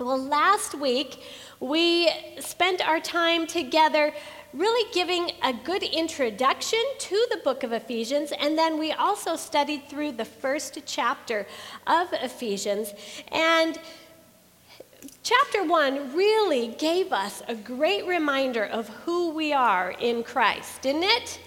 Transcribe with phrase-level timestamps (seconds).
[0.00, 1.20] Well, last week
[1.60, 4.12] we spent our time together
[4.52, 9.88] really giving a good introduction to the book of Ephesians, and then we also studied
[9.88, 11.46] through the first chapter
[11.86, 12.92] of Ephesians.
[13.30, 13.78] And
[15.22, 21.04] chapter one really gave us a great reminder of who we are in Christ, didn't
[21.04, 21.38] it?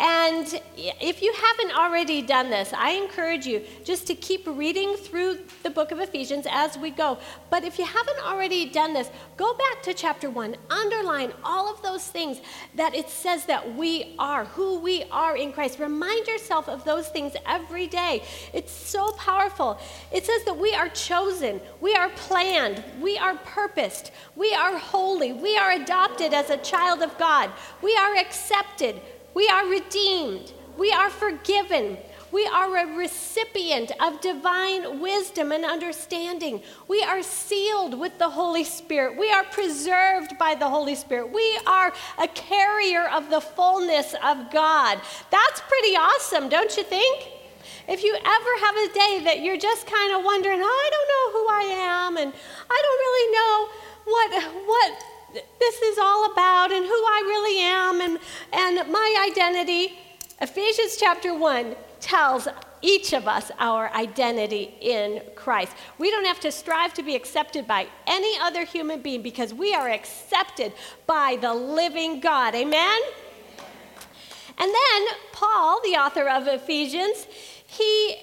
[0.00, 5.40] And if you haven't already done this, I encourage you just to keep reading through
[5.62, 7.18] the book of Ephesians as we go.
[7.50, 11.82] But if you haven't already done this, go back to chapter 1, underline all of
[11.82, 12.40] those things
[12.76, 15.78] that it says that we are, who we are in Christ.
[15.78, 18.22] Remind yourself of those things every day.
[18.54, 19.78] It's so powerful.
[20.12, 25.34] It says that we are chosen, we are planned, we are purposed, we are holy,
[25.34, 27.50] we are adopted as a child of God,
[27.82, 28.98] we are accepted.
[29.34, 30.52] We are redeemed.
[30.76, 31.98] We are forgiven.
[32.32, 36.62] We are a recipient of divine wisdom and understanding.
[36.86, 39.18] We are sealed with the Holy Spirit.
[39.18, 41.32] We are preserved by the Holy Spirit.
[41.32, 45.00] We are a carrier of the fullness of God.
[45.30, 47.28] That's pretty awesome, don't you think?
[47.88, 51.08] If you ever have a day that you're just kind of wondering, oh, I don't
[51.10, 51.64] know who I
[52.06, 52.32] am, and
[52.70, 53.68] I don't really know
[54.04, 54.30] what,
[54.66, 58.18] what this is all about and who I really am and,
[58.52, 59.98] and my identity.
[60.40, 62.48] Ephesians chapter 1 tells
[62.82, 65.72] each of us our identity in Christ.
[65.98, 69.74] We don't have to strive to be accepted by any other human being because we
[69.74, 70.72] are accepted
[71.06, 72.54] by the living God.
[72.54, 73.00] Amen?
[74.58, 77.26] And then Paul, the author of Ephesians,
[77.66, 78.16] he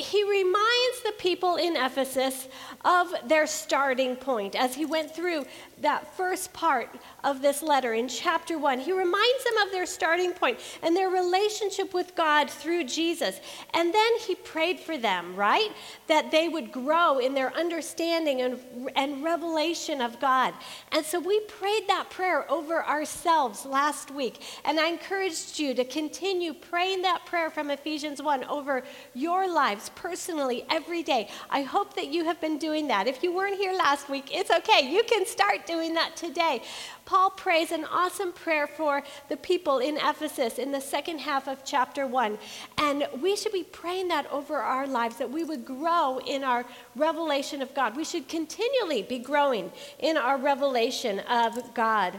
[0.00, 2.48] he reminds the people in Ephesus
[2.84, 5.44] of their starting point as he went through
[5.80, 6.88] that first part
[7.24, 8.80] of this letter in chapter 1.
[8.80, 13.40] He reminds them of their starting point and their relationship with God through Jesus.
[13.74, 15.70] And then he prayed for them, right?
[16.06, 18.60] That they would grow in their understanding and,
[18.94, 20.54] and revelation of God.
[20.92, 24.42] And so we prayed that prayer over ourselves last week.
[24.64, 28.82] And I encouraged you to continue praying that prayer from Ephesians 1 over
[29.14, 31.28] your lives personally every day.
[31.48, 33.06] I hope that you have been doing that.
[33.06, 34.90] If you weren't here last week, it's okay.
[34.90, 36.62] You can start doing that today.
[37.04, 41.64] Paul prays an awesome prayer for the people in Ephesus in the second half of
[41.64, 42.38] chapter 1.
[42.78, 46.64] And we should be praying that over our lives, that we would grow in our
[46.96, 47.96] revelation of God.
[47.96, 49.70] We should continually be growing
[50.00, 52.14] in our revelation of God.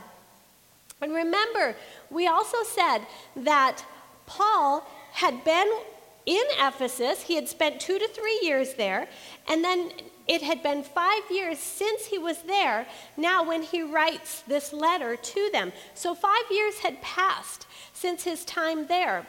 [1.02, 1.76] And remember,
[2.10, 3.00] we also said
[3.36, 3.84] that
[4.28, 5.70] Paul had been
[6.26, 7.24] in Ephesus.
[7.24, 9.10] He had spent two to three years there.
[9.50, 9.92] And then
[10.28, 12.88] it had been five years since he was there,
[13.18, 15.72] now when he writes this letter to them.
[15.94, 19.26] So five years had passed since his time there.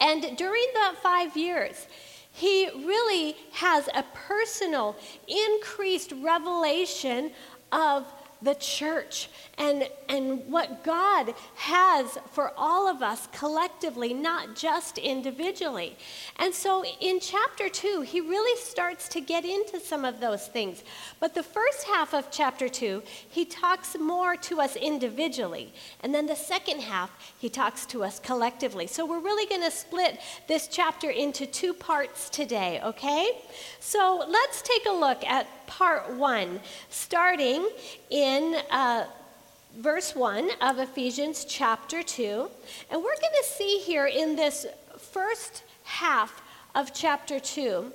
[0.00, 1.86] And during the five years,
[2.32, 4.96] he really has a personal,
[5.28, 7.32] increased revelation
[7.70, 8.06] of
[8.40, 9.28] the church
[9.62, 15.96] and, and what God has for all of us collectively, not just individually.
[16.36, 20.82] And so in chapter two, he really starts to get into some of those things.
[21.20, 25.72] But the first half of chapter two, he talks more to us individually.
[26.00, 28.88] And then the second half, he talks to us collectively.
[28.88, 30.18] So we're really going to split
[30.48, 33.30] this chapter into two parts today, okay?
[33.78, 36.58] So let's take a look at part one,
[36.88, 37.68] starting
[38.10, 39.06] in uh,
[39.76, 42.48] verse 1 of Ephesians chapter 2.
[42.90, 44.66] And we're going to see here in this
[44.98, 46.42] first half
[46.74, 47.92] of chapter 2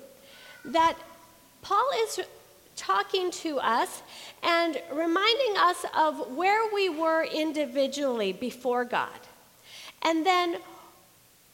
[0.66, 0.96] that
[1.62, 2.20] Paul is
[2.76, 4.02] talking to us
[4.44, 9.20] and reminding us of where we were individually before God.
[10.04, 10.58] And then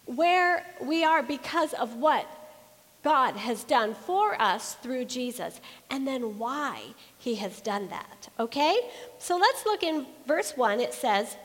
[0.05, 2.27] where we are because of what
[3.03, 5.59] God has done for us through Jesus,
[5.89, 6.81] and then why
[7.23, 8.27] he has done that.
[8.37, 8.77] Okay?
[9.17, 10.81] So let's look in verse 1.
[10.81, 11.37] It says,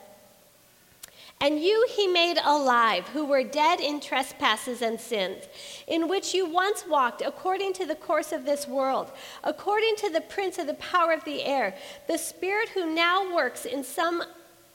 [1.41, 5.45] And you he made alive, who were dead in trespasses and sins,
[5.87, 9.13] in which you once walked according to the course of this world,
[9.45, 11.77] according to the prince of the power of the air,
[12.09, 14.25] the spirit who now works in some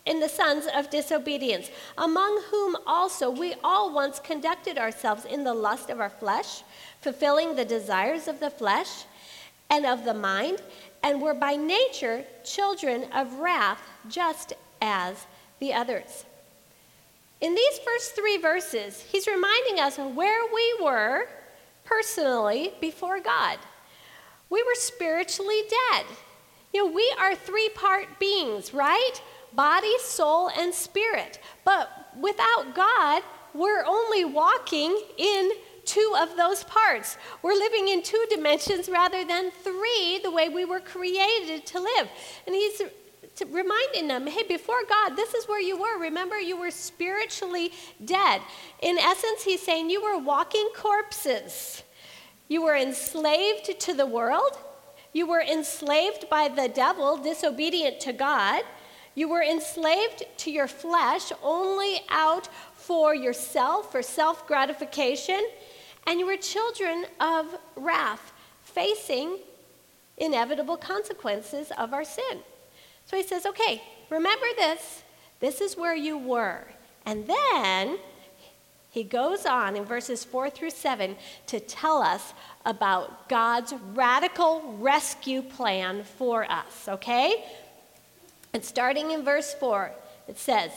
[0.05, 5.53] in the sons of disobedience, among whom also we all once conducted ourselves in the
[5.53, 6.61] lust of our flesh,
[6.99, 9.05] fulfilling the desires of the flesh
[9.69, 10.61] and of the mind,
[11.03, 15.25] and were by nature children of wrath, just as
[15.59, 16.25] the others.
[17.41, 21.27] In these first three verses, he's reminding us of where we were
[21.83, 23.59] personally before God.
[24.49, 26.05] We were spiritually dead.
[26.73, 29.21] You know, we are three part beings, right?
[29.55, 31.39] body, soul, and spirit.
[31.63, 31.89] But
[32.19, 33.23] without God,
[33.53, 35.51] we're only walking in
[35.85, 37.17] two of those parts.
[37.41, 42.07] We're living in two dimensions rather than three, the way we were created to live.
[42.45, 42.81] And he's
[43.49, 45.99] reminding them, hey, before God, this is where you were.
[45.99, 47.71] Remember, you were spiritually
[48.03, 48.41] dead.
[48.81, 51.83] In essence, he's saying you were walking corpses.
[52.47, 54.57] You were enslaved to the world.
[55.13, 58.63] You were enslaved by the devil, disobedient to God.
[59.15, 65.41] You were enslaved to your flesh, only out for yourself, for self gratification.
[66.07, 68.33] And you were children of wrath,
[68.63, 69.37] facing
[70.17, 72.39] inevitable consequences of our sin.
[73.05, 75.03] So he says, okay, remember this.
[75.39, 76.65] This is where you were.
[77.05, 77.97] And then
[78.91, 81.15] he goes on in verses 4 through 7
[81.47, 82.33] to tell us
[82.65, 87.43] about God's radical rescue plan for us, okay?
[88.53, 89.91] And starting in verse 4,
[90.27, 90.71] it says,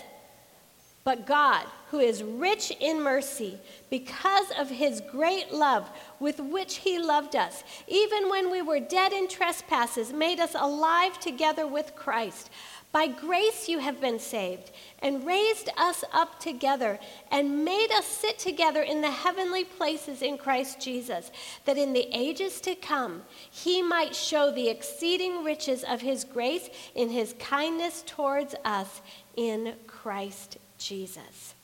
[1.04, 3.58] But God, who is rich in mercy,
[3.90, 5.88] because of his great love
[6.18, 11.18] with which he loved us, even when we were dead in trespasses, made us alive
[11.20, 12.50] together with Christ.
[12.92, 16.98] By grace you have been saved, and raised us up together,
[17.30, 21.30] and made us sit together in the heavenly places in Christ Jesus,
[21.66, 26.70] that in the ages to come he might show the exceeding riches of his grace
[26.94, 29.02] in his kindness towards us
[29.36, 31.55] in Christ Jesus.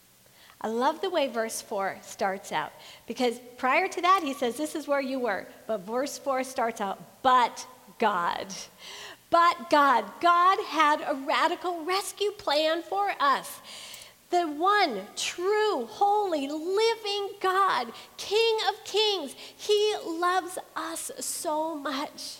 [0.62, 2.72] I love the way verse 4 starts out
[3.06, 5.46] because prior to that, he says, This is where you were.
[5.66, 7.66] But verse 4 starts out, But
[7.98, 8.46] God.
[9.30, 13.60] But God, God had a radical rescue plan for us.
[14.30, 22.38] The one true, holy, living God, King of kings, He loves us so much.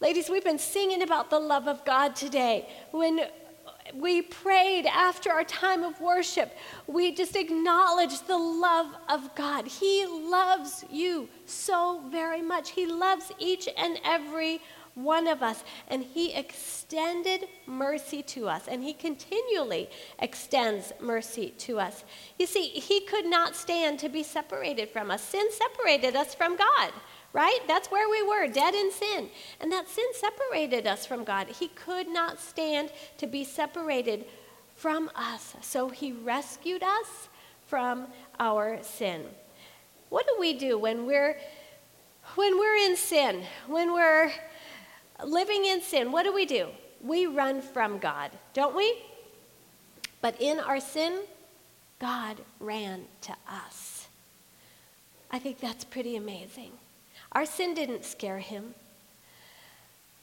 [0.00, 2.68] Ladies, we've been singing about the love of God today.
[2.90, 3.20] When
[3.92, 9.66] we prayed after our time of worship, we just acknowledged the love of God.
[9.66, 12.70] He loves you so very much.
[12.70, 14.60] He loves each and every
[14.94, 15.64] one of us.
[15.88, 22.04] And He extended mercy to us, and He continually extends mercy to us.
[22.38, 25.22] You see, He could not stand to be separated from us.
[25.22, 26.92] Sin separated us from God,
[27.34, 27.58] right?
[27.66, 29.28] That's where we were, dead in sin.
[29.60, 31.48] And that sin separated us from God.
[31.48, 34.24] He could not stand to be separated
[34.76, 35.54] from us.
[35.60, 37.28] So He rescued us
[37.66, 38.06] from
[38.40, 39.24] our sin.
[40.08, 41.36] What do we do when we're
[42.36, 44.32] when we're in sin, when we're
[45.22, 46.68] living in sin, what do we do?
[47.02, 49.02] We run from God, don't we?
[50.22, 51.20] But in our sin,
[52.00, 54.08] God ran to us.
[55.30, 56.72] I think that's pretty amazing.
[57.34, 58.74] Our sin didn't scare him.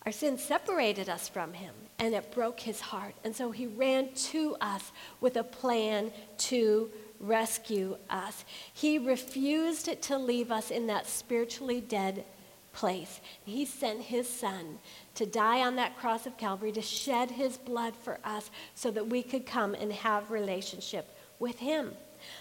[0.06, 3.14] Our sin separated us from him, and it broke his heart.
[3.24, 8.44] And so he ran to us with a plan to rescue us.
[8.74, 12.26] He refused to leave us in that spiritually dead
[12.74, 13.20] place.
[13.46, 14.80] He sent his son
[15.16, 19.08] to die on that cross of Calvary, to shed his blood for us so that
[19.08, 21.92] we could come and have relationship with him.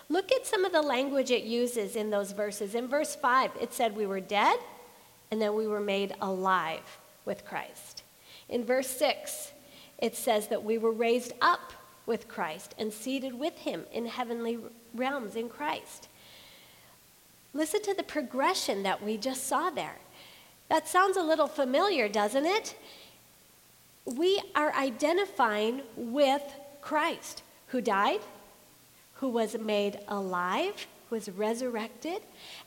[0.09, 2.75] Look at some of the language it uses in those verses.
[2.75, 4.59] In verse 5, it said we were dead
[5.31, 8.03] and then we were made alive with Christ.
[8.49, 9.53] In verse 6,
[9.99, 11.73] it says that we were raised up
[12.07, 14.59] with Christ and seated with him in heavenly
[14.95, 16.09] realms in Christ.
[17.53, 19.97] Listen to the progression that we just saw there.
[20.69, 22.77] That sounds a little familiar, doesn't it?
[24.05, 26.43] We are identifying with
[26.81, 28.21] Christ, who died,
[29.21, 32.23] who was made alive, who was resurrected,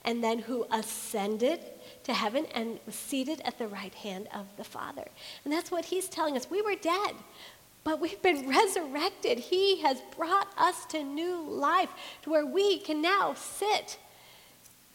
[0.05, 1.59] and then who ascended
[2.03, 5.07] to heaven and was seated at the right hand of the Father.
[5.43, 6.49] And that's what he's telling us.
[6.49, 7.15] We were dead,
[7.83, 9.39] but we've been resurrected.
[9.39, 11.89] He has brought us to new life,
[12.21, 13.97] to where we can now sit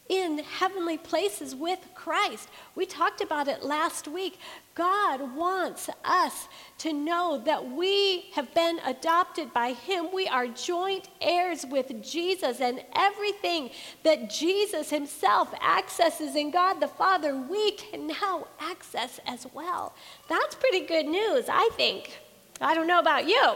[0.09, 2.49] in heavenly places with Christ.
[2.75, 4.39] We talked about it last week.
[4.75, 6.49] God wants us
[6.79, 10.09] to know that we have been adopted by Him.
[10.13, 13.71] We are joint heirs with Jesus, and everything
[14.05, 19.95] that Jesus Himself accesses in God the Father, we can now access as well.
[20.29, 22.21] That's pretty good news, I think.
[22.61, 23.55] I don't know about you.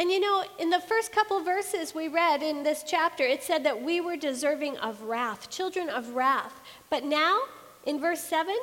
[0.00, 3.64] And you know, in the first couple verses we read in this chapter, it said
[3.64, 6.58] that we were deserving of wrath, children of wrath.
[6.88, 7.40] But now,
[7.84, 8.56] in verse 7,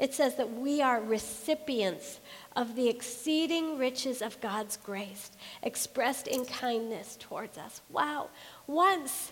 [0.00, 2.18] it says that we are recipients
[2.56, 5.30] of the exceeding riches of God's grace
[5.62, 7.82] expressed in kindness towards us.
[7.88, 8.30] Wow.
[8.66, 9.30] Once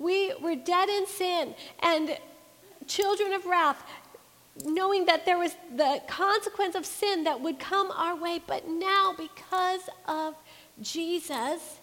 [0.00, 2.18] we were dead in sin and
[2.88, 3.84] children of wrath,
[4.64, 9.14] knowing that there was the consequence of sin that would come our way, but now
[9.16, 10.34] because of
[10.80, 11.78] Jesus,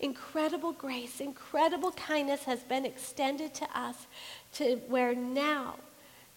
[0.00, 4.06] incredible grace, incredible kindness has been extended to us
[4.54, 5.76] to where now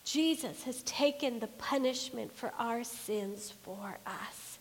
[0.04, 4.60] Jesus has taken the punishment for our sins for us.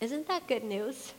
[0.00, 1.14] Isn't that good news?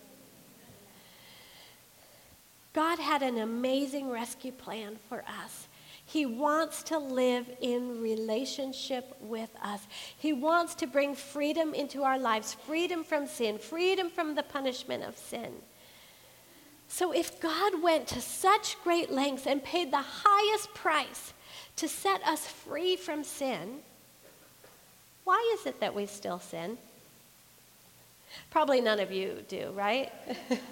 [2.74, 5.68] God had an amazing rescue plan for us.
[6.06, 9.82] He wants to live in relationship with us.
[10.18, 15.04] He wants to bring freedom into our lives freedom from sin, freedom from the punishment
[15.04, 15.52] of sin.
[16.88, 21.34] So, if God went to such great lengths and paid the highest price
[21.78, 23.80] to set us free from sin,
[25.24, 26.78] why is it that we still sin?
[28.52, 30.12] Probably none of you do, right?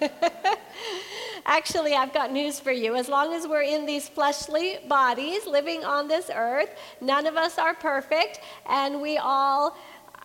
[1.46, 2.94] Actually, I've got news for you.
[2.94, 6.70] As long as we're in these fleshly bodies living on this earth,
[7.02, 9.76] none of us are perfect, and we all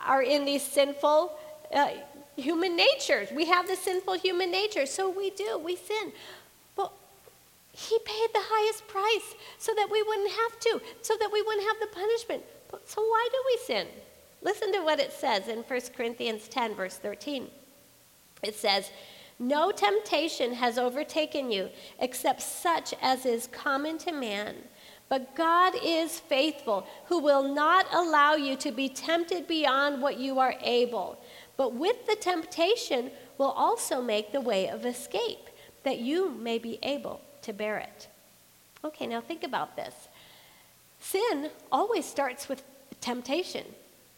[0.06, 1.38] are in these sinful
[1.74, 1.90] uh,
[2.38, 3.30] human natures.
[3.32, 6.14] We have the sinful human nature, so we do, we sin.
[6.78, 6.92] But
[7.74, 11.68] He paid the highest price so that we wouldn't have to, so that we wouldn't
[11.68, 12.44] have the punishment.
[12.72, 13.88] But, so why do we sin?
[14.42, 17.48] Listen to what it says in 1 Corinthians 10, verse 13.
[18.42, 18.90] It says,
[19.40, 21.70] no temptation has overtaken you
[22.00, 24.56] except such as is common to man.
[25.08, 30.38] But God is faithful, who will not allow you to be tempted beyond what you
[30.38, 31.20] are able.
[31.58, 35.50] But with the temptation will also make the way of escape,
[35.84, 38.08] that you may be able to bear it.
[38.84, 40.10] Okay, now think about this.
[41.00, 42.64] Sin always starts with
[43.02, 43.66] temptation.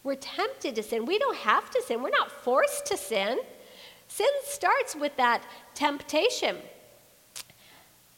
[0.03, 1.05] We're tempted to sin.
[1.05, 3.39] We don't have to sin, we're not forced to sin.
[4.11, 5.41] Sin starts with that
[5.73, 6.57] temptation.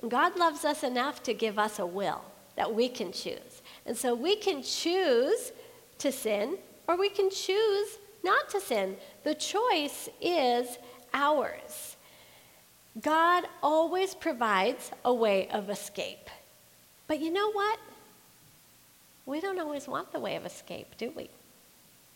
[0.10, 2.22] God loves us enough to give us a will
[2.56, 3.62] that we can choose.
[3.86, 5.52] And so we can choose
[6.00, 6.58] to sin
[6.88, 8.98] or we can choose not to sin.
[9.24, 10.80] The choice is
[11.14, 11.96] ours.
[13.00, 16.28] God always provides a way of escape.
[17.06, 17.80] But you know what?
[19.28, 21.30] We don't always want the way of escape, do we?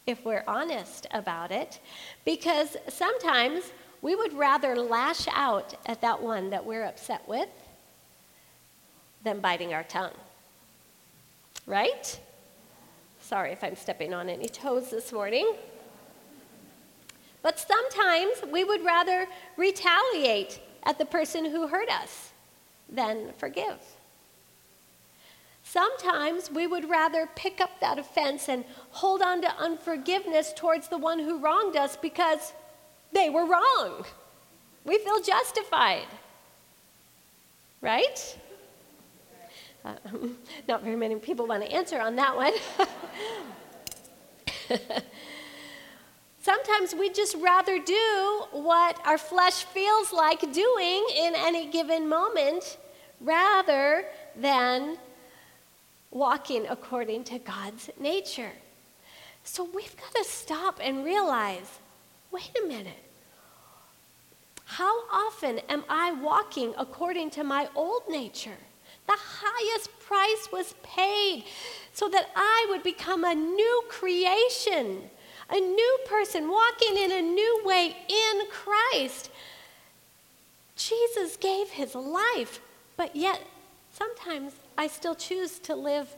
[0.07, 1.79] If we're honest about it,
[2.23, 3.71] because sometimes
[4.01, 7.49] we would rather lash out at that one that we're upset with
[9.23, 10.13] than biting our tongue.
[11.65, 12.17] Right?
[13.19, 15.53] Sorry if I'm stepping on any toes this morning.
[17.41, 22.31] But sometimes we would rather retaliate at the person who hurt us
[22.87, 23.77] than forgive.
[25.77, 30.97] Sometimes we would rather pick up that offense and hold on to unforgiveness towards the
[30.97, 32.53] one who wronged us because
[33.11, 34.03] they were wrong.
[34.85, 36.07] We feel justified.
[37.79, 38.39] Right?
[39.85, 39.93] Uh,
[40.67, 42.53] not very many people want to answer on that one.
[46.41, 52.79] Sometimes we just rather do what our flesh feels like doing in any given moment
[53.21, 54.05] rather
[54.35, 54.97] than
[56.17, 58.51] walking according to God's nature.
[59.43, 61.79] So we've got to stop and realize
[62.31, 63.03] wait a minute.
[64.65, 68.57] How often am I walking according to my old nature?
[69.07, 71.45] The highest price was paid
[71.93, 75.09] so that I would become a new creation,
[75.49, 79.29] a new person walking in a new way in Christ.
[80.75, 82.59] Jesus gave his life,
[82.97, 83.41] but yet
[83.93, 86.15] sometimes I still choose to live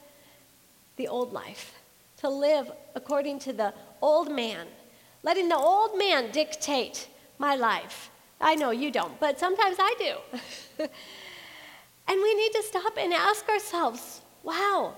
[0.98, 1.80] the old life,
[2.18, 4.68] to live according to the old man,
[5.24, 8.12] letting the old man dictate my life.
[8.42, 10.84] I know you don't, but sometimes I do.
[12.08, 14.96] and we need to stop and ask ourselves wow,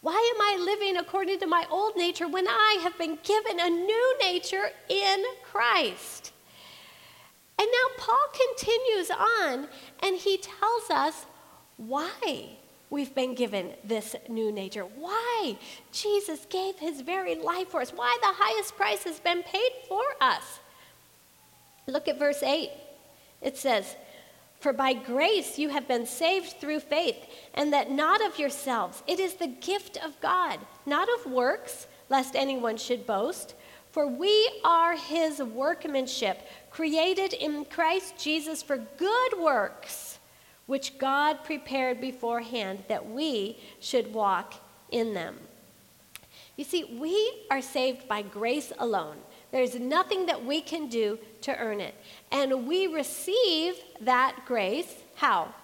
[0.00, 3.70] why am I living according to my old nature when I have been given a
[3.70, 6.32] new nature in Christ?
[7.58, 9.68] And now Paul continues on
[10.02, 11.26] and he tells us
[11.76, 12.48] why
[12.90, 15.56] we've been given this new nature, why
[15.92, 20.02] Jesus gave his very life for us, why the highest price has been paid for
[20.20, 20.60] us.
[21.86, 22.70] Look at verse 8.
[23.42, 23.96] It says,
[24.60, 27.16] For by grace you have been saved through faith,
[27.54, 29.02] and that not of yourselves.
[29.06, 33.54] It is the gift of God, not of works, lest anyone should boast.
[33.90, 36.40] For we are his workmanship,
[36.70, 40.03] created in Christ Jesus for good works
[40.66, 44.54] which God prepared beforehand that we should walk
[44.90, 45.38] in them.
[46.56, 49.16] You see, we are saved by grace alone.
[49.50, 51.94] There's nothing that we can do to earn it.
[52.32, 55.54] And we receive that grace, how?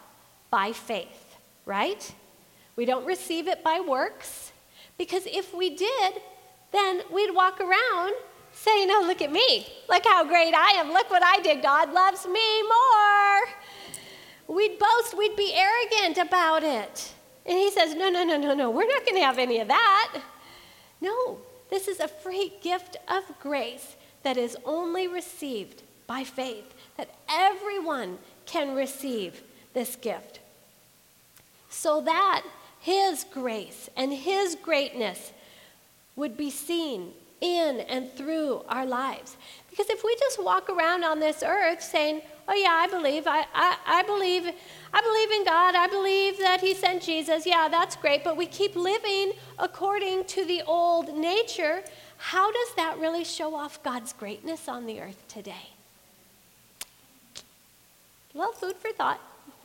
[0.51, 2.15] By faith, right?
[2.77, 4.53] We don't receive it by works,
[4.99, 6.15] because if we did,
[6.73, 8.15] then we'd walk around
[8.53, 9.67] saying, Oh, look at me.
[9.89, 10.93] Look how great I am.
[10.93, 11.63] Look what I did.
[11.63, 13.39] God loves me more.
[14.51, 17.13] We'd boast, we'd be arrogant about it.
[17.47, 18.69] And he says, No, no, no, no, no.
[18.69, 20.21] We're not going to have any of that.
[21.01, 21.39] No,
[21.71, 28.19] this is a free gift of grace that is only received by faith, that everyone
[28.45, 29.41] can receive
[29.73, 30.41] this gift.
[31.69, 32.43] So that
[32.81, 35.33] his grace and his greatness
[36.17, 39.37] would be seen in and through our lives.
[39.71, 43.47] Because if we just walk around on this earth saying, Oh yeah, I believe, I,
[43.55, 44.43] I, I believe,
[44.93, 48.47] I believe in God, I believe that He sent Jesus, yeah, that's great, but we
[48.47, 51.85] keep living according to the old nature,
[52.17, 55.71] how does that really show off God's greatness on the earth today?
[58.35, 59.21] Well, food for thought.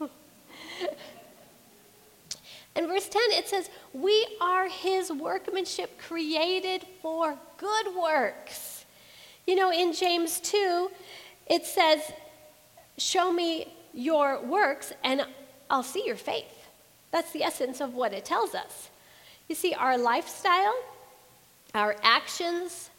[2.76, 8.84] In verse 10, it says, We are his workmanship created for good works.
[9.44, 10.90] You know, in James 2,
[11.48, 12.12] it says,
[12.98, 15.26] Show me your works and
[15.70, 16.68] I'll see your faith.
[17.10, 18.90] That's the essence of what it tells us.
[19.48, 20.74] You see, our lifestyle,
[21.74, 22.90] our actions,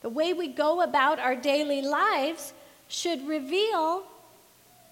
[0.00, 2.52] the way we go about our daily lives
[2.88, 4.04] should reveal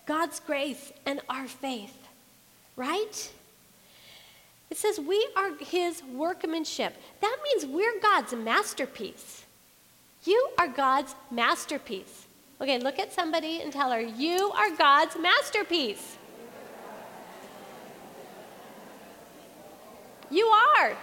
[0.07, 1.97] God's grace and our faith,
[2.77, 3.31] right?
[4.71, 6.95] It says we are his workmanship.
[7.21, 9.45] That means we're God's masterpiece.
[10.25, 12.27] You are God's masterpiece.
[12.61, 16.17] Okay, look at somebody and tell her, You are God's masterpiece.
[20.31, 20.97] You are.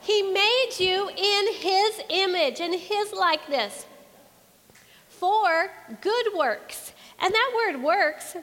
[0.00, 3.86] He made you in his image, in his likeness,
[5.08, 6.92] for good works.
[7.20, 8.36] And that word works,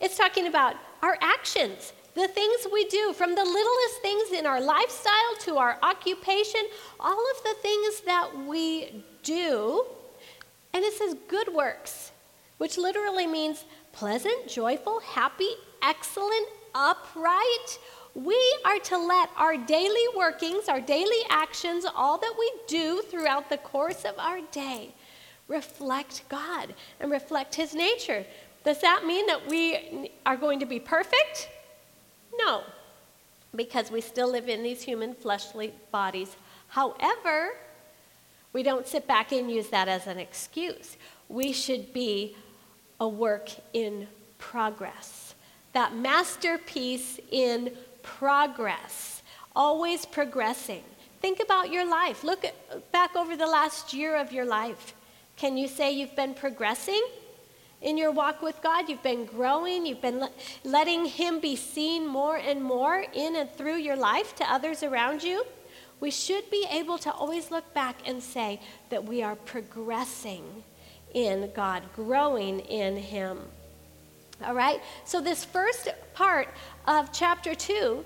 [0.00, 4.60] it's talking about our actions the things we do, from the littlest things in our
[4.60, 6.60] lifestyle to our occupation,
[6.98, 9.84] all of the things that we do.
[10.72, 12.12] And it says good works,
[12.58, 15.50] which literally means pleasant, joyful, happy,
[15.82, 17.78] excellent, upright.
[18.14, 23.48] We are to let our daily workings, our daily actions, all that we do throughout
[23.48, 24.94] the course of our day
[25.50, 28.24] reflect God and reflect His nature.
[28.64, 31.50] Does that mean that we are going to be perfect?
[32.38, 32.62] No,
[33.54, 36.36] because we still live in these human fleshly bodies.
[36.68, 37.50] However,
[38.52, 40.96] we don't sit back and use that as an excuse.
[41.28, 42.36] We should be
[42.98, 44.08] a work in
[44.38, 45.34] progress.
[45.72, 49.22] That masterpiece in progress,
[49.54, 50.82] always progressing.
[51.20, 52.24] Think about your life.
[52.24, 54.94] Look at, back over the last year of your life.
[55.36, 57.02] Can you say you've been progressing?
[57.82, 58.88] in your walk with God.
[58.88, 60.30] You've been growing, you've been le-
[60.64, 65.22] letting Him be seen more and more in and through your life to others around
[65.22, 65.44] you.
[66.00, 70.64] We should be able to always look back and say that we are progressing
[71.14, 73.38] in God, growing in Him.
[74.44, 74.80] All right?
[75.04, 76.48] So, this first part
[76.86, 78.04] of chapter 2,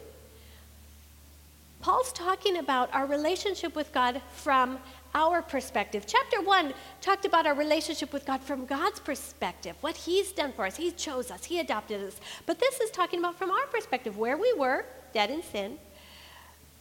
[1.80, 4.78] Paul's talking about our relationship with God from
[5.14, 6.04] our perspective.
[6.06, 10.66] Chapter 1 talked about our relationship with God from God's perspective, what He's done for
[10.66, 10.76] us.
[10.76, 12.20] He chose us, He adopted us.
[12.46, 15.78] But this is talking about from our perspective, where we were, dead in sin,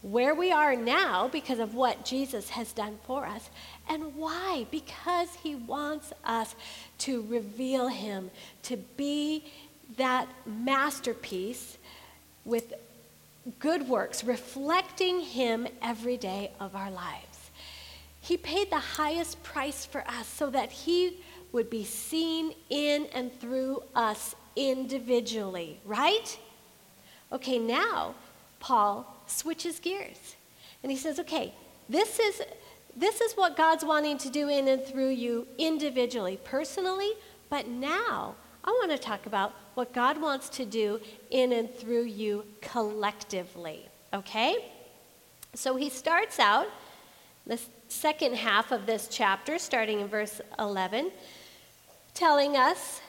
[0.04, 3.48] where we are now because of what Jesus has done for us.
[3.88, 4.66] And why?
[4.70, 6.54] Because He wants us
[6.98, 8.30] to reveal Him,
[8.64, 9.50] to be
[9.96, 11.78] that masterpiece
[12.44, 12.74] with
[13.58, 17.50] good works, reflecting Him every day of our lives.
[18.20, 21.20] He paid the highest price for us so that He
[21.52, 26.38] would be seen in and through us individually, right?
[27.32, 28.14] Okay, now
[28.60, 30.36] Paul switches gears
[30.82, 31.52] and he says, okay,
[31.88, 32.42] this is,
[32.96, 37.10] this is what God's wanting to do in and through you individually, personally,
[37.50, 38.34] but now
[38.64, 43.86] I want to talk about what God wants to do in and through you collectively,
[44.12, 44.72] okay?
[45.54, 46.66] So he starts out,
[47.46, 51.10] the second half of this chapter, starting in verse 11,
[52.14, 53.00] telling us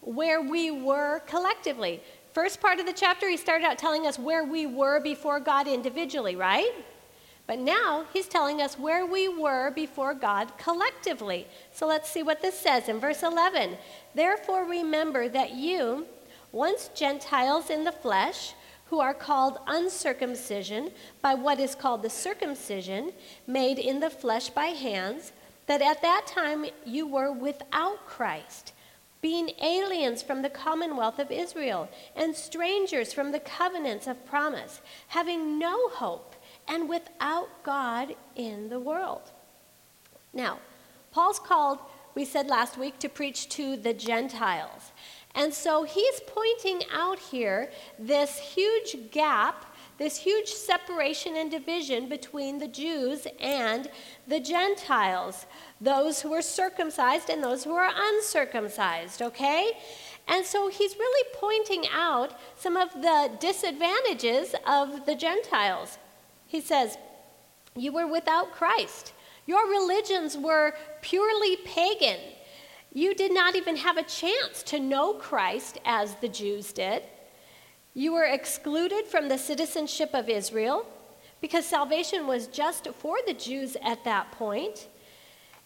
[0.00, 2.02] where we were collectively.
[2.34, 5.68] First part of the chapter, he started out telling us where we were before God
[5.68, 6.72] individually, right?
[7.46, 11.46] But now he's telling us where we were before God collectively.
[11.72, 13.76] So let's see what this says in verse 11.
[14.16, 16.06] Therefore, remember that you,
[16.50, 18.54] once Gentiles in the flesh,
[18.86, 20.90] who are called uncircumcision
[21.22, 23.12] by what is called the circumcision
[23.46, 25.30] made in the flesh by hands,
[25.66, 28.72] that at that time you were without Christ,
[29.24, 35.58] being aliens from the commonwealth of Israel and strangers from the covenants of promise, having
[35.58, 36.34] no hope
[36.68, 39.22] and without God in the world.
[40.34, 40.58] Now,
[41.10, 41.78] Paul's called,
[42.14, 44.92] we said last week, to preach to the Gentiles.
[45.34, 52.58] And so he's pointing out here this huge gap, this huge separation and division between
[52.58, 53.88] the Jews and
[54.26, 55.46] the Gentiles,
[55.80, 59.72] those who were circumcised and those who are uncircumcised, okay?
[60.26, 65.98] And so he's really pointing out some of the disadvantages of the Gentiles.
[66.46, 66.96] He says,
[67.76, 69.12] You were without Christ.
[69.46, 72.18] Your religions were purely pagan.
[72.92, 77.02] You did not even have a chance to know Christ as the Jews did.
[77.94, 80.84] You were excluded from the citizenship of Israel
[81.40, 84.88] because salvation was just for the Jews at that point.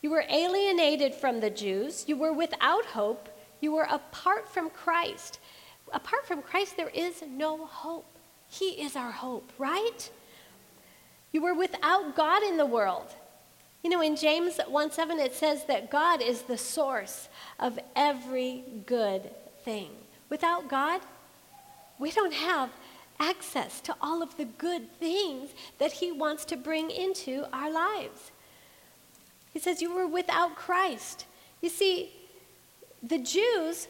[0.03, 2.05] You were alienated from the Jews.
[2.07, 3.29] You were without hope.
[3.61, 5.41] You were apart from Christ.
[5.93, 8.07] Apart from Christ, there is no hope.
[8.49, 10.11] He is our hope, right?
[11.33, 13.14] You were without God in the world.
[13.83, 18.64] You know, in James 1 7, it says that God is the source of every
[18.87, 19.31] good
[19.64, 19.91] thing.
[20.29, 21.01] Without God,
[21.98, 22.70] we don't have
[23.20, 28.30] access to all of the good things that He wants to bring into our lives.
[29.52, 31.26] He says, You were without Christ.
[31.61, 32.12] You see,
[33.02, 33.88] the Jews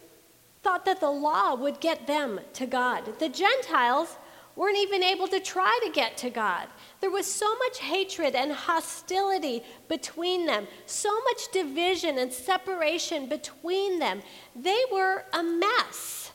[0.62, 3.18] thought that the law would get them to God.
[3.18, 4.16] The Gentiles
[4.56, 6.66] weren't even able to try to get to God.
[7.00, 14.00] There was so much hatred and hostility between them, so much division and separation between
[14.00, 14.20] them.
[14.56, 16.27] They were a mess.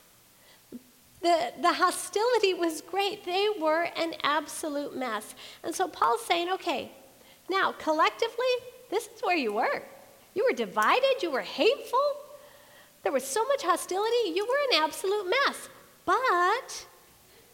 [1.24, 3.26] The, the hostility was great.
[3.26, 5.34] They were an absolute mess.
[5.64, 6.92] And so Paul's saying, okay,
[7.50, 8.54] now collectively,
[8.92, 9.82] this is where you were.
[10.36, 12.00] You were divided, you were hateful,
[13.04, 15.70] there was so much hostility, you were an absolute mess.
[16.06, 16.88] But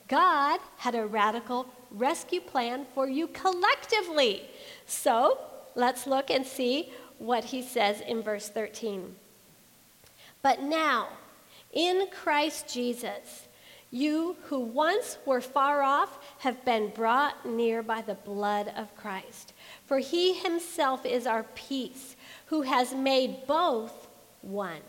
[0.07, 4.43] God had a radical rescue plan for you collectively.
[4.85, 5.39] So
[5.75, 9.15] let's look and see what he says in verse 13.
[10.41, 11.09] But now,
[11.73, 13.47] in Christ Jesus,
[13.91, 19.53] you who once were far off have been brought near by the blood of Christ.
[19.85, 22.15] For he himself is our peace,
[22.47, 24.07] who has made both
[24.41, 24.81] one,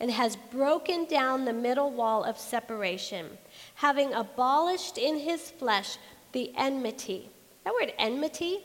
[0.00, 3.38] and has broken down the middle wall of separation
[3.74, 5.98] having abolished in his flesh
[6.32, 7.30] the enmity.
[7.64, 8.60] That word enmity,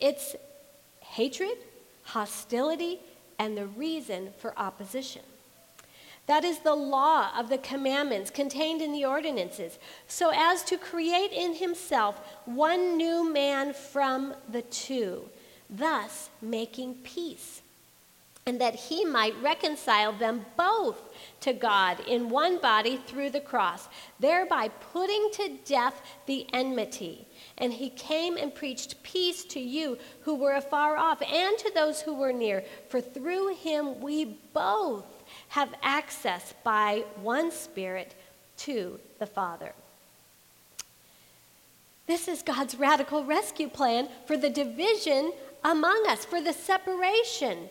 [0.00, 0.36] it's
[1.00, 1.58] hatred,
[2.02, 3.00] hostility,
[3.38, 5.22] and the reason for opposition.
[6.28, 11.32] That is the law of the commandments contained in the ordinances, so as to create
[11.32, 15.28] in himself one new man from the two,
[15.68, 17.62] thus making peace
[18.48, 23.88] and that he might reconcile them both to God in one body through the cross,
[24.18, 27.28] thereby putting to death the enmity.
[27.58, 32.00] And he came and preached peace to you who were afar off and to those
[32.00, 35.04] who were near, for through him we both
[35.48, 38.14] have access by one Spirit
[38.58, 39.72] to the Father.
[42.06, 47.68] This is God's radical rescue plan for the division among us, for the separation.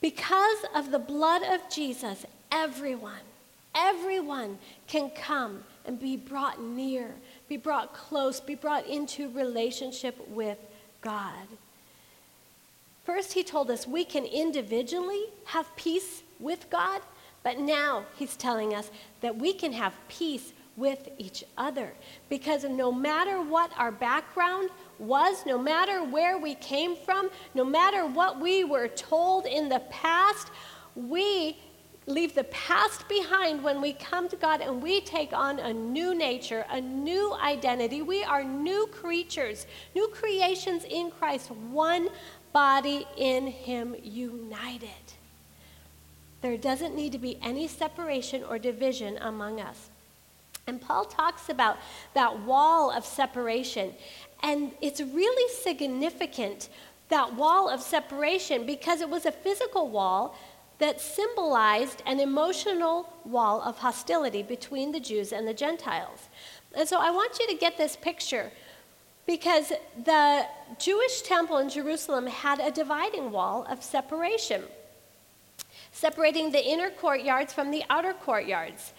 [0.00, 3.20] Because of the blood of Jesus, everyone,
[3.74, 7.14] everyone can come and be brought near,
[7.48, 10.58] be brought close, be brought into relationship with
[11.00, 11.46] God.
[13.04, 17.00] First, he told us we can individually have peace with God,
[17.42, 21.92] but now he's telling us that we can have peace with each other.
[22.28, 24.70] Because no matter what our background,
[25.02, 29.80] was, no matter where we came from, no matter what we were told in the
[29.90, 30.50] past,
[30.94, 31.58] we
[32.06, 36.14] leave the past behind when we come to God and we take on a new
[36.14, 38.02] nature, a new identity.
[38.02, 42.08] We are new creatures, new creations in Christ, one
[42.52, 44.88] body in Him united.
[46.42, 49.88] There doesn't need to be any separation or division among us.
[50.66, 51.78] And Paul talks about
[52.14, 53.94] that wall of separation.
[54.42, 56.68] And it's really significant,
[57.08, 60.36] that wall of separation, because it was a physical wall
[60.78, 66.28] that symbolized an emotional wall of hostility between the Jews and the Gentiles.
[66.74, 68.50] And so I want you to get this picture
[69.26, 69.72] because
[70.04, 70.44] the
[70.80, 74.62] Jewish temple in Jerusalem had a dividing wall of separation,
[75.92, 78.92] separating the inner courtyards from the outer courtyards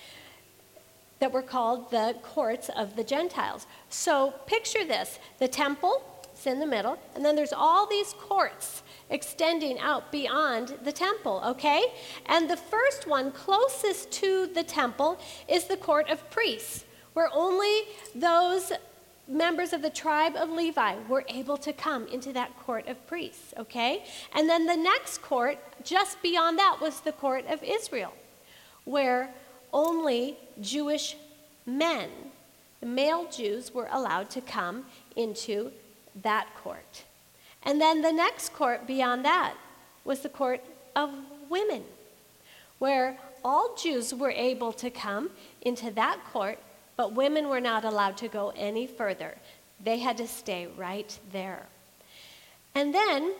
[1.20, 3.66] that were called the courts of the Gentiles.
[3.90, 6.04] So picture this the temple
[6.36, 11.42] is in the middle, and then there's all these courts extending out beyond the temple,
[11.46, 11.84] okay?
[12.26, 17.84] And the first one closest to the temple is the court of priests, where only
[18.16, 18.72] those
[19.34, 23.54] members of the tribe of Levi were able to come into that court of priests,
[23.58, 24.04] okay?
[24.36, 28.14] And then the next court, just beyond that, was the court of Israel,
[28.86, 29.34] where
[29.74, 31.18] only Jewish
[31.66, 32.10] men,
[32.80, 35.72] the male Jews, were allowed to come into
[36.22, 37.04] that court.
[37.64, 39.56] And then the next court beyond that
[40.06, 40.62] was the court
[40.96, 41.10] of
[41.50, 41.84] women,
[42.78, 46.60] where all Jews were able to come into that court
[46.96, 49.36] but women were not allowed to go any further.
[49.84, 51.68] They had to stay right there.
[52.76, 53.34] And then,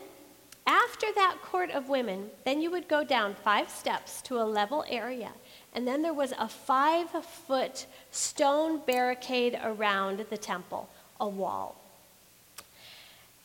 [0.66, 4.84] after that court of women, then you would go down five steps to a level
[4.88, 5.32] area.
[5.74, 10.88] And then there was a five foot stone barricade around the temple,
[11.20, 11.76] a wall.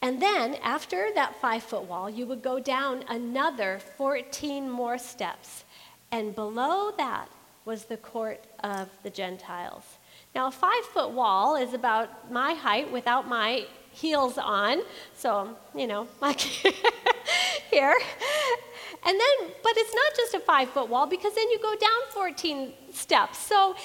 [0.02, 5.65] And then, after that five foot wall, you would go down another 14 more steps.
[6.12, 7.30] And below that
[7.65, 9.98] was the court of the Gentiles.
[10.36, 14.82] Now, a five foot wall is about my height without my heels on.
[15.15, 17.96] So, you know, like here.
[19.06, 22.12] And then, but it's not just a five foot wall because then you go down
[22.12, 23.38] 14 steps.
[23.38, 23.76] So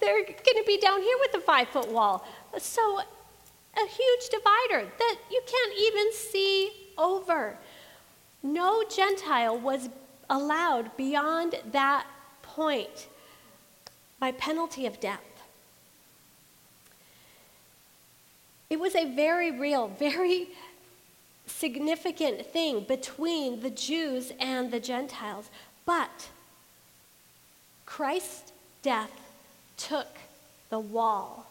[0.00, 2.26] they're going to be down here with a five foot wall.
[2.58, 7.56] So a huge divider that you can't even see over.
[8.42, 9.88] No Gentile was
[10.30, 12.06] allowed beyond that
[12.42, 13.08] point
[14.20, 15.22] by penalty of death.
[18.70, 20.48] It was a very real, very
[21.46, 25.50] significant thing between the Jews and the Gentiles.
[25.86, 26.28] But
[27.86, 28.52] Christ's
[28.82, 29.12] death
[29.76, 30.08] took
[30.68, 31.48] the wall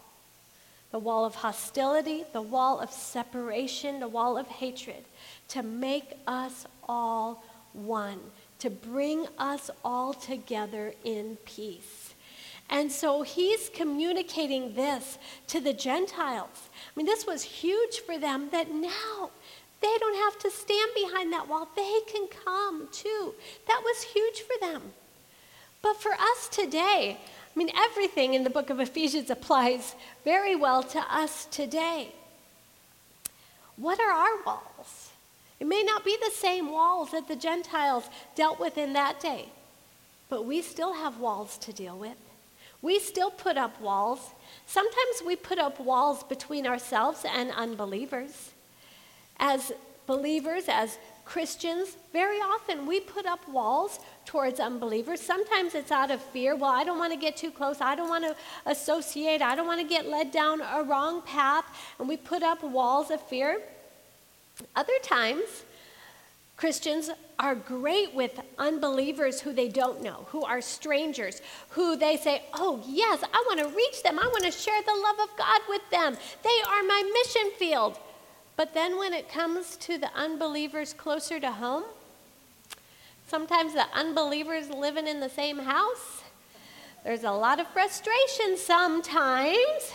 [0.91, 5.03] the wall of hostility, the wall of separation, the wall of hatred
[5.49, 8.19] to make us all one,
[8.59, 12.13] to bring us all together in peace.
[12.69, 16.66] And so he's communicating this to the Gentiles.
[16.97, 19.29] I mean, this was huge for them that now
[19.81, 21.67] they don't have to stand behind that wall.
[21.75, 23.35] They can come too.
[23.67, 24.81] That was huge for them.
[25.83, 30.81] But for us today, I mean, everything in the book of Ephesians applies very well
[30.81, 32.13] to us today.
[33.75, 35.11] What are our walls?
[35.59, 39.49] It may not be the same walls that the Gentiles dealt with in that day,
[40.29, 42.17] but we still have walls to deal with.
[42.81, 44.31] We still put up walls.
[44.65, 48.51] Sometimes we put up walls between ourselves and unbelievers.
[49.39, 49.71] As
[50.05, 55.19] believers, as Christians, very often we put up walls towards unbelievers.
[55.19, 56.55] Sometimes it's out of fear.
[56.55, 57.81] Well, I don't want to get too close.
[57.81, 58.35] I don't want to
[58.65, 59.41] associate.
[59.41, 61.65] I don't want to get led down a wrong path.
[61.99, 63.61] And we put up walls of fear.
[64.75, 65.63] Other times,
[66.57, 71.39] Christians are great with unbelievers who they don't know, who are strangers,
[71.69, 74.17] who they say, Oh, yes, I want to reach them.
[74.17, 76.17] I want to share the love of God with them.
[76.43, 77.99] They are my mission field.
[78.55, 81.83] But then when it comes to the unbelievers closer to home,
[83.27, 86.23] sometimes the unbelievers living in the same house,
[87.03, 89.93] there's a lot of frustration sometimes.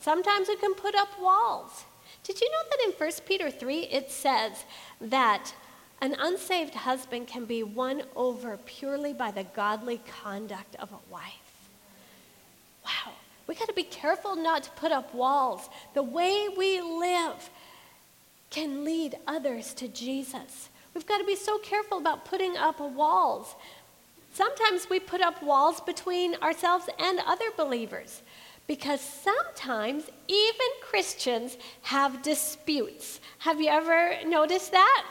[0.00, 1.84] Sometimes we can put up walls.
[2.24, 4.64] Did you know that in 1 Peter 3 it says
[5.00, 5.54] that
[6.02, 11.68] an unsaved husband can be won over purely by the godly conduct of a wife.
[12.84, 13.12] Wow.
[13.46, 15.70] We got to be careful not to put up walls.
[15.94, 17.48] The way we live
[18.50, 20.70] can lead others to Jesus.
[20.92, 23.54] We've got to be so careful about putting up walls.
[24.34, 28.22] Sometimes we put up walls between ourselves and other believers
[28.66, 33.20] because sometimes even Christians have disputes.
[33.38, 35.04] Have you ever noticed that?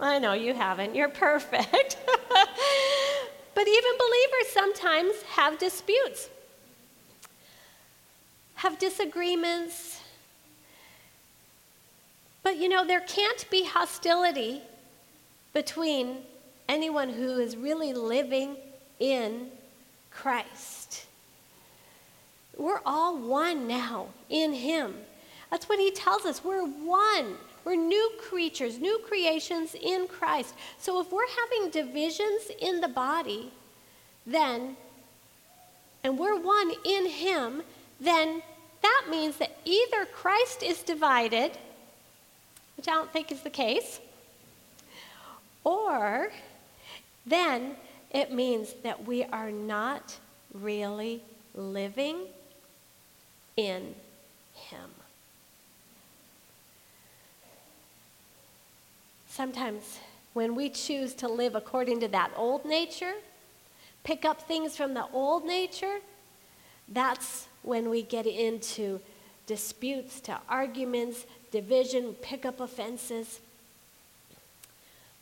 [0.00, 0.94] I know you haven't.
[0.94, 1.96] You're perfect.
[3.54, 6.28] but even believers sometimes have disputes,
[8.54, 10.00] have disagreements.
[12.42, 14.62] But you know, there can't be hostility
[15.52, 16.18] between
[16.68, 18.56] anyone who is really living
[19.00, 19.48] in
[20.10, 21.06] Christ.
[22.56, 24.94] We're all one now in Him.
[25.50, 26.44] That's what He tells us.
[26.44, 27.36] We're one.
[27.64, 30.54] We're new creatures, new creations in Christ.
[30.78, 33.50] So if we're having divisions in the body,
[34.26, 34.76] then,
[36.04, 37.62] and we're one in Him,
[38.00, 38.42] then
[38.82, 41.52] that means that either Christ is divided,
[42.76, 44.00] which I don't think is the case,
[45.64, 46.30] or
[47.26, 47.76] then
[48.10, 50.16] it means that we are not
[50.54, 51.22] really
[51.54, 52.26] living
[53.56, 53.94] in
[54.54, 54.90] Him.
[59.38, 60.00] Sometimes
[60.32, 63.12] when we choose to live according to that old nature,
[64.02, 65.98] pick up things from the old nature,
[66.88, 68.98] that's when we get into
[69.46, 73.38] disputes to arguments, division, pick up offenses.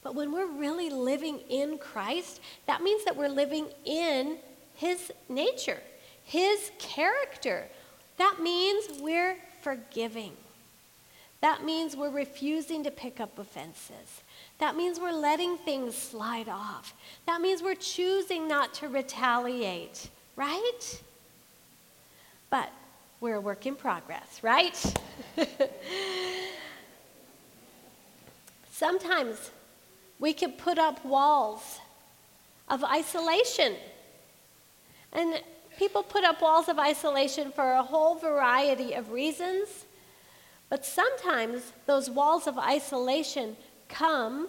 [0.02, 4.38] But when we're really living in Christ, that means that we're living in
[4.76, 5.82] His nature,
[6.24, 7.66] His character.
[8.16, 10.32] That means we're forgiving.
[11.46, 14.22] That means we're refusing to pick up offenses.
[14.58, 16.92] That means we're letting things slide off.
[17.26, 21.02] That means we're choosing not to retaliate, right?
[22.50, 22.72] But
[23.20, 24.74] we're a work in progress, right?
[28.72, 29.52] Sometimes
[30.18, 31.78] we can put up walls
[32.68, 33.76] of isolation.
[35.12, 35.40] And
[35.78, 39.85] people put up walls of isolation for a whole variety of reasons.
[40.68, 43.56] But sometimes those walls of isolation
[43.88, 44.48] come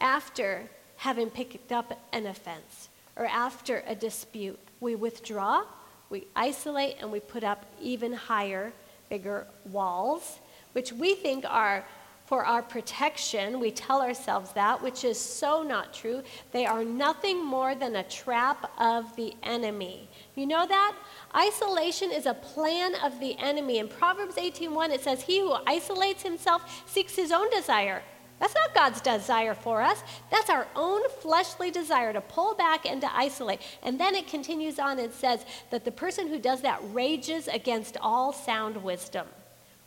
[0.00, 4.58] after having picked up an offense or after a dispute.
[4.80, 5.64] We withdraw,
[6.08, 8.72] we isolate, and we put up even higher,
[9.08, 10.38] bigger walls,
[10.72, 11.84] which we think are
[12.30, 13.58] for our protection.
[13.58, 16.22] We tell ourselves that, which is so not true.
[16.52, 20.08] They are nothing more than a trap of the enemy.
[20.36, 20.94] You know that?
[21.34, 23.78] Isolation is a plan of the enemy.
[23.78, 28.04] In Proverbs 18:1 it says, "He who isolates himself seeks his own desire."
[28.38, 30.04] That's not God's desire for us.
[30.30, 33.60] That's our own fleshly desire to pull back and to isolate.
[33.82, 37.96] And then it continues on and says that the person who does that rages against
[37.96, 39.26] all sound wisdom.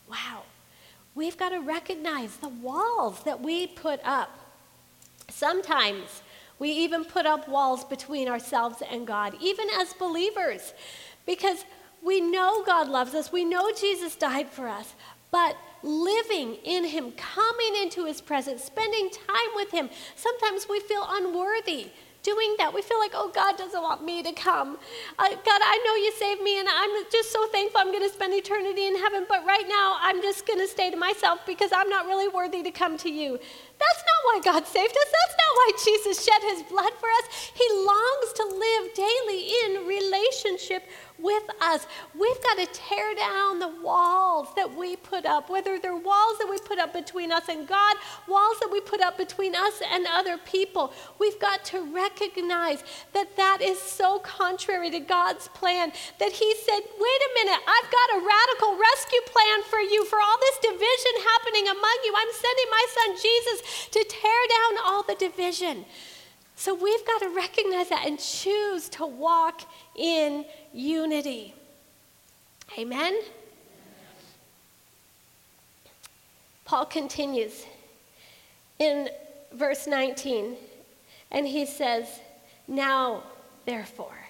[0.09, 0.43] Wow.
[1.15, 4.29] We've got to recognize the walls that we put up.
[5.29, 6.21] Sometimes
[6.59, 10.73] we even put up walls between ourselves and God, even as believers,
[11.25, 11.65] because
[12.01, 14.93] we know God loves us, we know Jesus died for us,
[15.31, 21.05] but living in Him, coming into His presence, spending time with Him, sometimes we feel
[21.07, 21.87] unworthy
[22.23, 22.73] doing that.
[22.73, 24.77] We feel like, oh, God doesn't want me to come.
[25.19, 28.13] Uh, God, I know you saved me, and I'm just so thankful I'm going to
[28.13, 31.71] spend eternity in heaven, but right now I'm just going to stay to myself because
[31.75, 33.37] I'm not really worthy to come to you.
[33.37, 35.09] That's not why God saved us.
[35.11, 37.51] That's not why Jesus shed his blood for us.
[37.53, 40.87] He longs to live daily in relationship
[41.23, 41.87] with us.
[42.13, 46.47] We've got to tear down the walls that we put up, whether they're walls that
[46.49, 47.95] we put up between us and God,
[48.27, 50.91] walls that we put up between us and other people.
[51.17, 52.83] We've got to recognize
[53.13, 57.89] that that is so contrary to God's plan that He said, wait a minute, I've
[57.89, 62.13] got a radical rescue plan for you for all this division happening among you.
[62.17, 65.85] I'm sending my son Jesus to tear down all the division.
[66.55, 69.61] So we've got to recognize that and choose to walk
[69.95, 71.53] in unity.
[72.77, 73.19] Amen?
[76.65, 77.65] Paul continues
[78.79, 79.09] in
[79.51, 80.55] verse 19,
[81.31, 82.07] and he says,
[82.67, 83.23] Now,
[83.65, 84.22] therefore,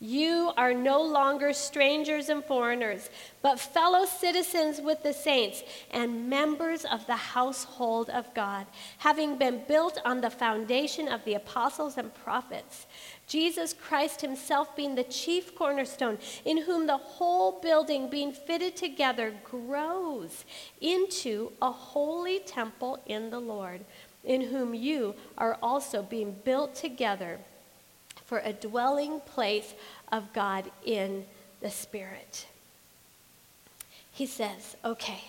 [0.00, 3.08] you are no longer strangers and foreigners,
[3.42, 8.66] but fellow citizens with the saints and members of the household of God,
[8.98, 12.86] having been built on the foundation of the apostles and prophets.
[13.26, 19.32] Jesus Christ himself being the chief cornerstone, in whom the whole building being fitted together
[19.44, 20.44] grows
[20.80, 23.84] into a holy temple in the Lord,
[24.24, 27.38] in whom you are also being built together
[28.26, 29.74] for a dwelling place
[30.10, 31.24] of God in
[31.60, 32.46] the Spirit.
[34.12, 35.24] He says, okay,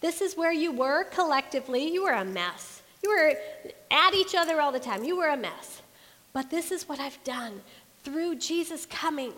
[0.00, 1.92] this is where you were collectively.
[1.92, 2.82] You were a mess.
[3.02, 3.34] You were
[3.90, 5.04] at each other all the time.
[5.04, 5.82] You were a mess.
[6.32, 7.62] But this is what I've done
[8.04, 9.32] through Jesus coming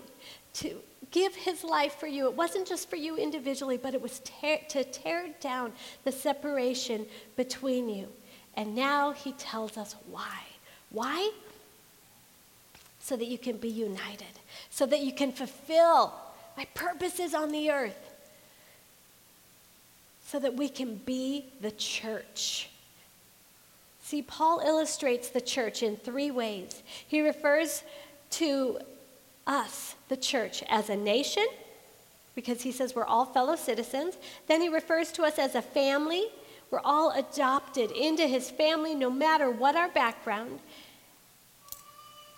[0.55, 0.77] to
[1.11, 2.27] give his life for you.
[2.27, 5.73] It wasn't just for you individually, but it was tear, to tear down
[6.05, 8.09] the separation between you.
[8.57, 10.41] And now he tells us why.
[10.91, 11.31] Why?
[13.09, 14.35] So that you can be united,
[14.69, 16.13] so that you can fulfill
[16.59, 18.15] my purposes on the earth,
[20.27, 22.69] so that we can be the church.
[24.03, 26.83] See, Paul illustrates the church in three ways.
[27.07, 27.83] He refers
[28.33, 28.79] to
[29.47, 31.47] us, the church, as a nation,
[32.35, 34.19] because he says we're all fellow citizens.
[34.49, 36.27] Then he refers to us as a family.
[36.71, 40.59] We're all adopted into his family no matter what our background.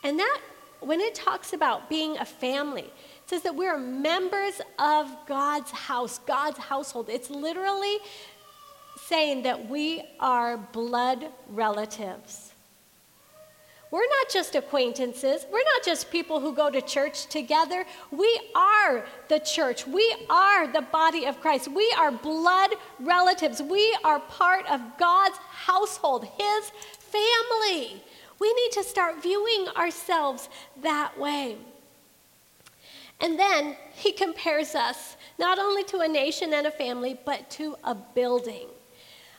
[0.05, 0.41] And that
[0.81, 2.93] when it talks about being a family, it
[3.27, 7.09] says that we're members of God's house, God's household.
[7.09, 7.99] It's literally
[9.07, 12.53] saying that we are blood relatives.
[13.91, 15.47] We're not just acquaintances.
[15.51, 17.85] We're not just people who go to church together.
[18.13, 19.85] We are the church.
[19.85, 21.67] We are the body of Christ.
[21.67, 23.61] We are blood relatives.
[23.61, 28.01] We are part of God's household, His family.
[28.41, 30.49] We need to start viewing ourselves
[30.83, 31.59] that way.
[33.21, 37.77] And then he compares us not only to a nation and a family, but to
[37.85, 38.67] a building,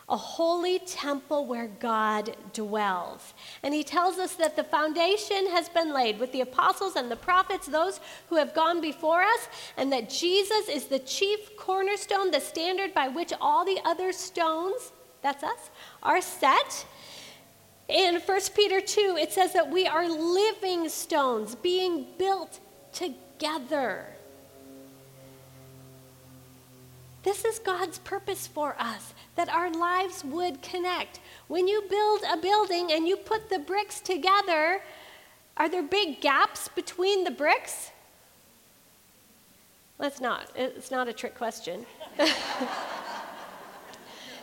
[0.07, 3.33] a holy temple where God dwells.
[3.63, 7.15] And he tells us that the foundation has been laid with the apostles and the
[7.15, 7.99] prophets, those
[8.29, 9.47] who have gone before us,
[9.77, 14.91] and that Jesus is the chief cornerstone, the standard by which all the other stones,
[15.23, 15.71] that's us,
[16.03, 16.85] are set.
[17.91, 22.61] In 1 Peter 2, it says that we are living stones being built
[22.93, 24.05] together.
[27.23, 31.19] This is God's purpose for us, that our lives would connect.
[31.49, 34.81] When you build a building and you put the bricks together,
[35.57, 37.91] are there big gaps between the bricks?
[39.99, 40.49] Let's not.
[40.55, 41.85] It's not a trick question.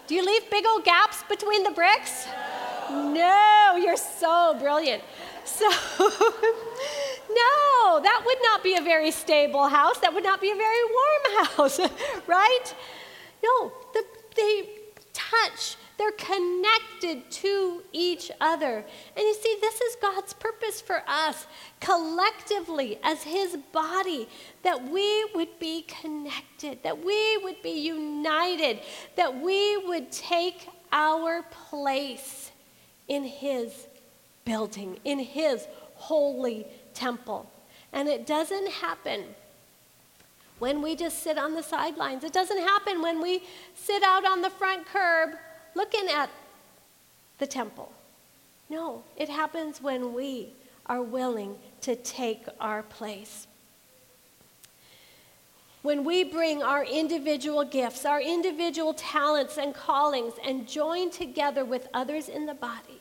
[0.06, 2.28] Do you leave big old gaps between the bricks?
[2.90, 5.02] No, you're so brilliant.
[5.44, 5.68] So,
[7.30, 9.98] no, that would not be a very stable house.
[9.98, 11.80] That would not be a very warm house,
[12.26, 12.74] right?
[13.42, 14.04] No, the,
[14.36, 14.68] they
[15.12, 15.76] touch.
[15.96, 18.84] They're connected to each other.
[19.16, 21.46] And you see, this is God's purpose for us
[21.80, 24.28] collectively as His body
[24.62, 28.80] that we would be connected, that we would be united,
[29.16, 32.52] that we would take our place
[33.08, 33.86] in His
[34.44, 37.50] building, in His holy temple.
[37.92, 39.24] And it doesn't happen
[40.58, 42.24] when we just sit on the sidelines.
[42.24, 43.42] It doesn't happen when we
[43.74, 45.30] sit out on the front curb
[45.74, 46.30] looking at
[47.38, 47.92] the temple.
[48.68, 50.48] No, it happens when we
[50.86, 53.46] are willing to take our place.
[55.82, 61.88] When we bring our individual gifts, our individual talents and callings, and join together with
[61.94, 62.97] others in the body,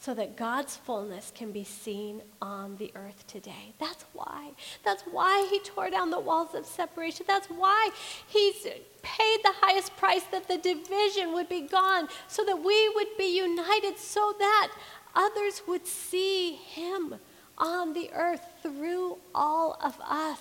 [0.00, 3.74] so that God's fullness can be seen on the earth today.
[3.78, 4.52] That's why.
[4.82, 7.26] That's why he tore down the walls of separation.
[7.28, 7.90] That's why
[8.26, 8.66] he's
[9.02, 13.36] paid the highest price that the division would be gone, so that we would be
[13.36, 14.72] united, so that
[15.14, 17.16] others would see him
[17.58, 20.38] on the earth through all of us.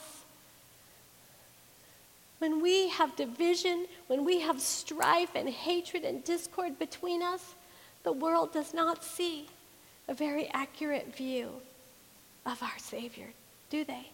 [2.37, 7.55] When we have division, when we have strife and hatred and discord between us,
[8.03, 9.47] the world does not see
[10.07, 11.49] a very accurate view
[12.45, 13.27] of our Savior,
[13.69, 14.07] do they?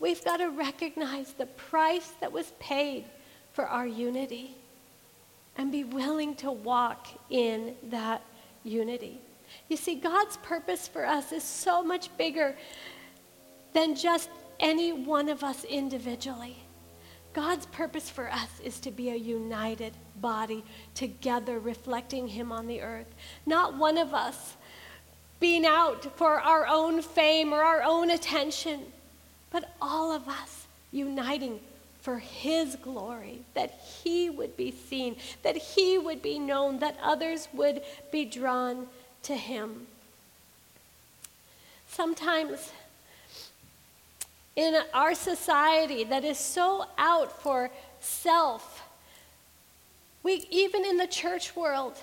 [0.00, 3.04] We've got to recognize the price that was paid
[3.52, 4.56] for our unity
[5.56, 8.22] and be willing to walk in that
[8.64, 9.20] unity.
[9.68, 12.56] You see, God's purpose for us is so much bigger
[13.72, 16.63] than just any one of us individually.
[17.34, 20.64] God's purpose for us is to be a united body
[20.94, 23.12] together, reflecting Him on the earth.
[23.44, 24.56] Not one of us
[25.40, 28.80] being out for our own fame or our own attention,
[29.50, 31.58] but all of us uniting
[32.00, 37.48] for His glory, that He would be seen, that He would be known, that others
[37.52, 37.82] would
[38.12, 38.86] be drawn
[39.24, 39.88] to Him.
[41.88, 42.70] Sometimes
[44.56, 48.82] in our society that is so out for self,
[50.22, 51.98] we, even in the church world,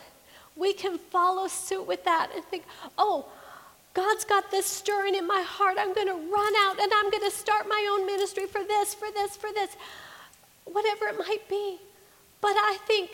[0.56, 2.64] we can follow suit with that and think,
[2.98, 3.26] oh,
[3.94, 5.78] God's got this stirring in my heart.
[5.80, 8.94] I'm going to run out and I'm going to start my own ministry for this,
[8.94, 9.76] for this, for this,
[10.66, 11.78] whatever it might be.
[12.40, 13.12] But I think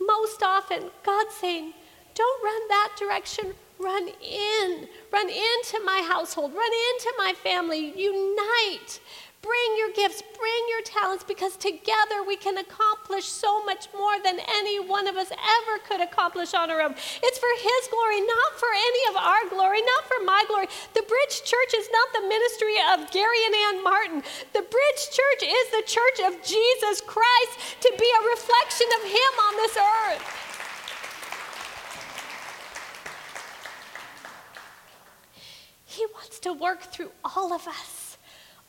[0.00, 1.72] most often God's saying,
[2.14, 3.54] don't run that direction.
[3.82, 4.88] Run in.
[5.12, 6.54] Run into my household.
[6.54, 7.92] Run into my family.
[7.98, 9.00] Unite.
[9.42, 14.38] Bring your gifts, bring your talents, because together we can accomplish so much more than
[14.38, 16.94] any one of us ever could accomplish on our own.
[16.94, 20.68] It's for His glory, not for any of our glory, not for my glory.
[20.94, 24.22] The Bridge Church is not the ministry of Gary and Ann Martin.
[24.54, 29.32] The Bridge Church is the church of Jesus Christ to be a reflection of Him
[29.42, 30.51] on this earth.
[35.92, 38.12] He wants to work through all of us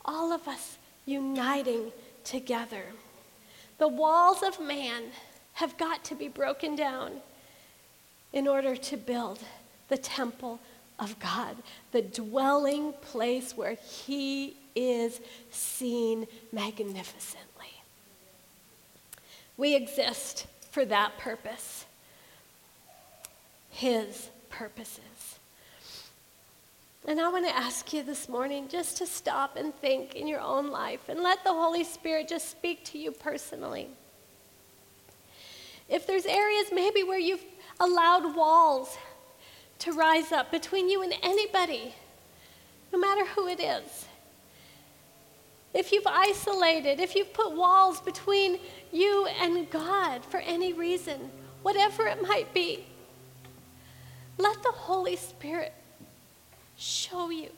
[0.06, 1.92] all of us uniting
[2.24, 2.84] together.
[3.78, 5.04] The walls of man
[5.54, 7.12] have got to be broken down
[8.32, 9.40] in order to build
[9.90, 10.60] the temple
[11.00, 11.56] of God,
[11.92, 15.20] the dwelling place where He is
[15.52, 17.44] seen magnificently.
[19.58, 21.86] We exist for that purpose,
[23.70, 25.13] His purposes.
[27.06, 30.40] And I want to ask you this morning just to stop and think in your
[30.40, 33.90] own life and let the Holy Spirit just speak to you personally.
[35.90, 37.44] If there's areas maybe where you've
[37.82, 38.98] allowed walls
[39.80, 41.94] to rise up between you and anybody,
[42.94, 44.06] no matter who it is,
[45.74, 48.60] if you've isolated, if you've put walls between
[48.94, 51.32] you and God for any reason,
[51.64, 52.86] whatever it might be,
[54.38, 55.74] let the Holy Spirit
[56.78, 57.50] show you.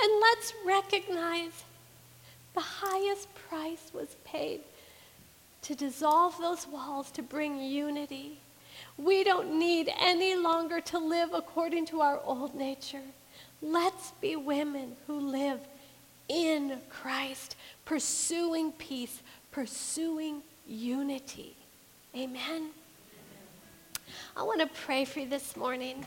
[0.00, 1.64] And let's recognize
[2.54, 4.60] the highest price was paid
[5.62, 8.38] to dissolve those walls, to bring unity.
[8.98, 13.02] We don't need any longer to live according to our old nature.
[13.62, 15.60] Let's be women who live
[16.28, 21.56] in Christ, pursuing peace, pursuing unity.
[22.14, 22.70] Amen.
[24.36, 26.04] I want to pray for you this morning.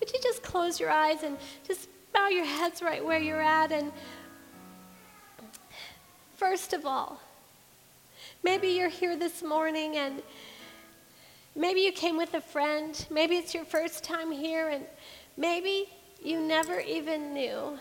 [0.00, 3.72] Would you just close your eyes and just bow your heads right where you're at?
[3.72, 3.92] And
[6.36, 7.20] first of all,
[8.42, 10.22] maybe you're here this morning and
[11.56, 13.06] maybe you came with a friend.
[13.10, 14.84] Maybe it's your first time here, and
[15.36, 15.88] maybe
[16.22, 17.78] you never even knew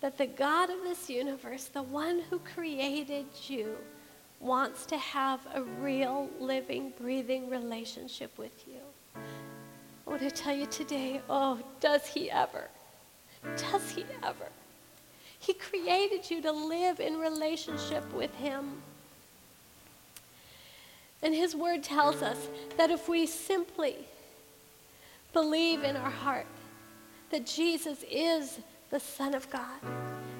[0.00, 3.76] that the God of this universe, the one who created you,
[4.40, 8.69] wants to have a real, living, breathing relationship with you.
[10.10, 12.68] I want to tell you today oh, does he ever?
[13.56, 14.48] Does he ever?
[15.38, 18.82] He created you to live in relationship with him.
[21.22, 23.98] And his word tells us that if we simply
[25.32, 26.46] believe in our heart
[27.30, 28.58] that Jesus is
[28.90, 29.78] the Son of God,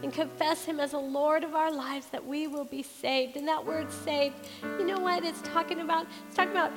[0.02, 3.36] and confess Him as a Lord of our lives, that we will be saved.
[3.36, 6.06] And that word saved, you know what it's talking about?
[6.26, 6.72] It's talking about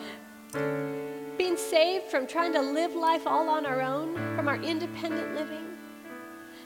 [1.38, 5.78] being saved from trying to live life all on our own, from our independent living,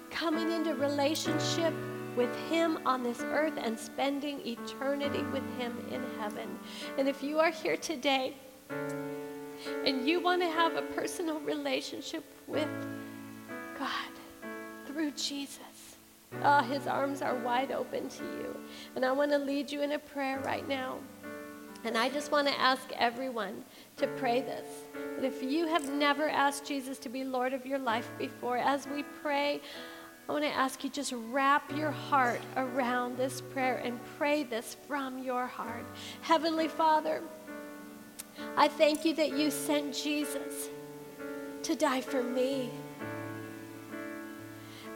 [0.10, 1.74] coming into relationship
[2.16, 6.58] with Him on this earth and spending eternity with Him in heaven.
[6.98, 8.36] And if you are here today
[9.86, 12.70] and you want to have a personal relationship with
[13.78, 14.12] God,
[14.88, 15.60] through Jesus.
[16.44, 18.58] Oh, his arms are wide open to you.
[18.96, 20.98] And I want to lead you in a prayer right now.
[21.88, 23.64] And I just want to ask everyone
[23.96, 24.68] to pray this.
[25.22, 29.04] If you have never asked Jesus to be Lord of your life before, as we
[29.04, 29.62] pray,
[30.28, 34.76] I want to ask you just wrap your heart around this prayer and pray this
[34.86, 35.86] from your heart.
[36.20, 37.24] Heavenly Father,
[38.58, 40.68] I thank you that you sent Jesus
[41.64, 42.70] to die for me.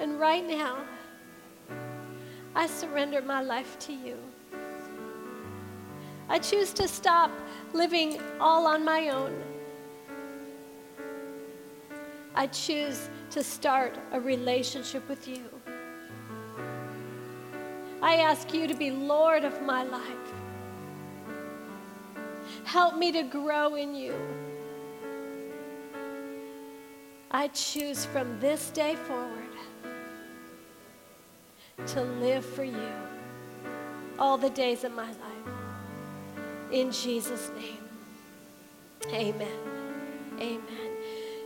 [0.02, 0.80] And right now,
[2.54, 4.18] I surrender my life to you.
[6.32, 7.30] I choose to stop
[7.74, 9.38] living all on my own.
[12.34, 15.44] I choose to start a relationship with you.
[18.02, 20.34] I ask you to be Lord of my life.
[22.64, 24.16] Help me to grow in you.
[27.30, 29.56] I choose from this day forward
[31.88, 32.94] to live for you
[34.18, 35.31] all the days of my life.
[36.72, 37.84] In Jesus' name,
[39.14, 39.48] amen.
[40.40, 40.92] Amen.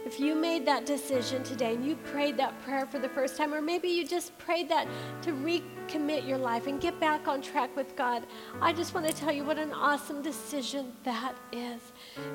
[0.06, 3.56] If you made that decision today and you prayed that prayer for the first time,
[3.56, 4.88] or maybe you just prayed that
[5.24, 8.24] to recommit your life and get back on track with God,
[8.62, 11.82] I just want to tell you what an awesome decision that is.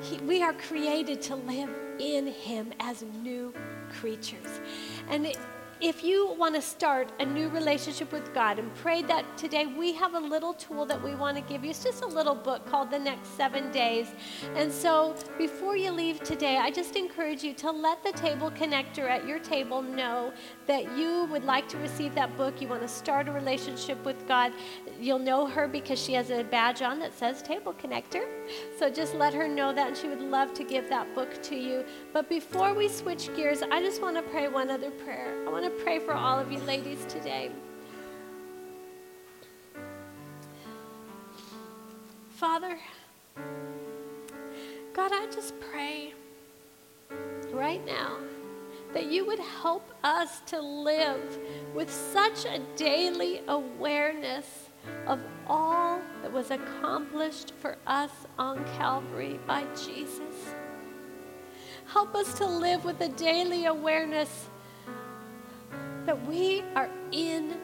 [0.01, 3.53] He, we are created to live in Him as new
[3.89, 4.59] creatures.
[5.07, 5.37] And it,
[5.81, 9.93] if you want to start a new relationship with God and pray that today, we
[9.93, 11.71] have a little tool that we want to give you.
[11.71, 14.07] It's just a little book called The Next Seven Days.
[14.55, 19.09] And so before you leave today, I just encourage you to let the table connector
[19.09, 20.31] at your table know
[20.67, 22.61] that you would like to receive that book.
[22.61, 24.53] You want to start a relationship with God.
[24.99, 28.27] You'll know her because she has a badge on that says Table Connector.
[28.77, 31.55] So just let her know that, and she would love to give that book to
[31.55, 31.83] you.
[32.13, 35.43] But before we switch gears, I just want to pray one other prayer.
[35.47, 37.51] I want pray for all of you ladies today.
[42.29, 42.77] Father,
[44.93, 46.13] God, I just pray
[47.51, 48.17] right now
[48.93, 51.39] that you would help us to live
[51.73, 54.69] with such a daily awareness
[55.07, 60.55] of all that was accomplished for us on Calvary by Jesus.
[61.87, 64.47] Help us to live with a daily awareness
[66.05, 67.57] that we are in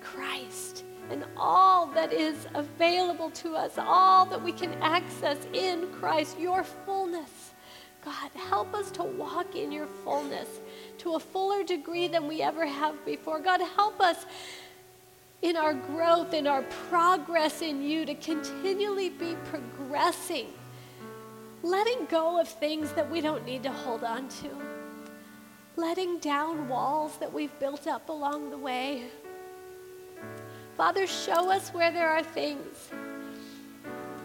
[0.00, 6.38] Christ and all that is available to us, all that we can access in Christ,
[6.38, 7.52] your fullness.
[8.04, 10.48] God, help us to walk in your fullness
[10.98, 13.40] to a fuller degree than we ever have before.
[13.40, 14.26] God, help us
[15.42, 20.46] in our growth, in our progress in you to continually be progressing,
[21.62, 24.75] letting go of things that we don't need to hold on to
[25.76, 29.04] letting down walls that we've built up along the way.
[30.76, 32.90] Father, show us where there are things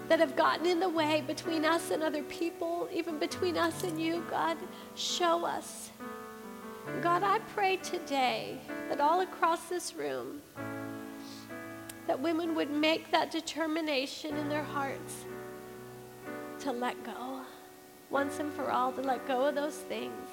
[0.07, 4.01] that have gotten in the way between us and other people, even between us and
[4.01, 4.23] you.
[4.29, 4.57] God,
[4.95, 5.91] show us.
[7.01, 8.57] God, I pray today
[8.89, 10.41] that all across this room,
[12.07, 15.25] that women would make that determination in their hearts
[16.59, 17.41] to let go,
[18.09, 20.29] once and for all, to let go of those things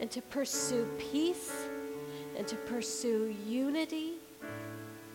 [0.00, 1.52] and to pursue peace
[2.36, 4.14] and to pursue unity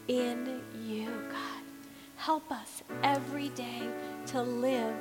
[0.08, 1.64] in you, God.
[2.18, 3.90] Help us every day
[4.28, 4.96] to live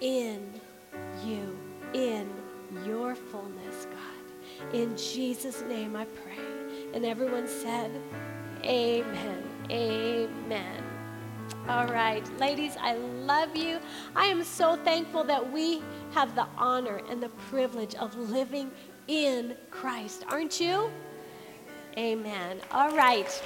[0.00, 0.60] in
[1.24, 1.58] you,
[1.94, 2.30] in
[2.84, 4.74] your fullness, God.
[4.74, 6.92] In Jesus' name I pray.
[6.94, 7.90] And everyone said,
[8.64, 9.42] Amen.
[9.70, 10.82] Amen.
[11.68, 13.80] All right, ladies, I love you.
[14.14, 18.70] I am so thankful that we have the honor and the privilege of living
[19.08, 20.24] in Christ.
[20.28, 20.90] Aren't you?
[21.96, 22.60] Amen.
[22.72, 23.42] All right.